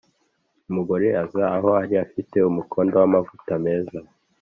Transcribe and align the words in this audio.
umugore 0.69 1.07
aza 1.23 1.43
aho 1.55 1.69
ari 1.81 1.95
afite 2.05 2.37
umukondo 2.49 2.93
w’amavuta 3.01 3.53
meza 3.65 3.97